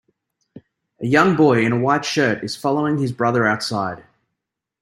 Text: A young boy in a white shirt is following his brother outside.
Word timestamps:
A 0.99 1.05
young 1.05 1.35
boy 1.35 1.63
in 1.63 1.71
a 1.73 1.77
white 1.79 2.05
shirt 2.05 2.43
is 2.43 2.55
following 2.55 2.97
his 2.97 3.11
brother 3.11 3.45
outside. 3.45 4.03